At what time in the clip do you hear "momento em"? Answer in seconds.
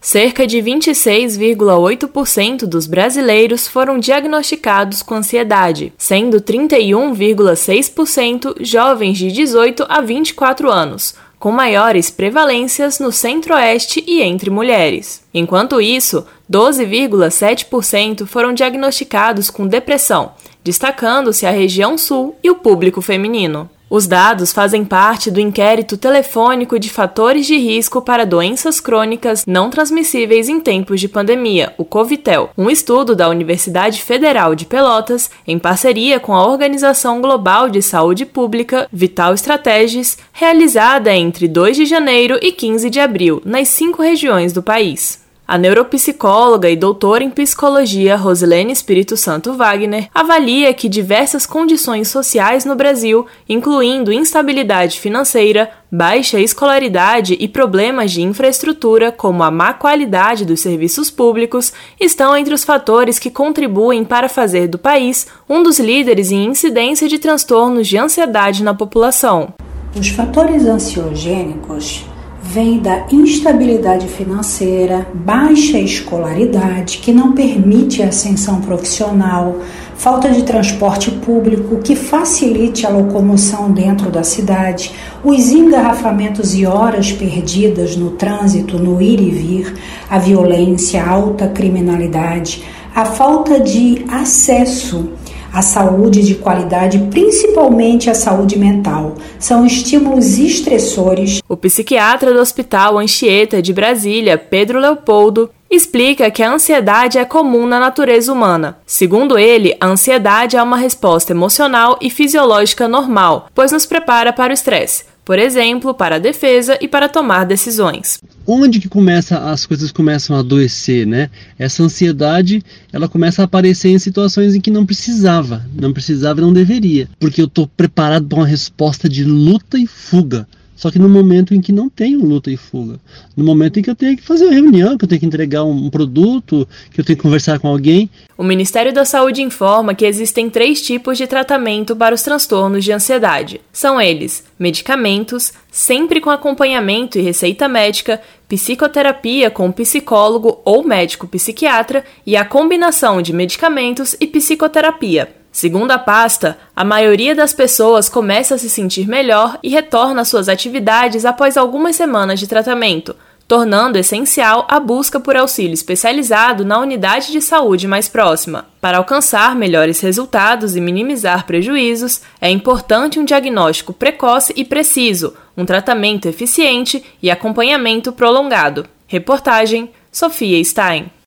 131.10-131.60, 133.44-133.82